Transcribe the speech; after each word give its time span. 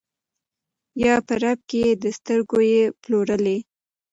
یا 1.03 1.15
په 1.27 1.33
رپ 1.43 1.59
کي 1.69 1.79
یې 1.85 1.91
د 2.03 2.05
سترګو 2.17 2.57
یې 2.71 2.83
پلورلی 3.01 3.57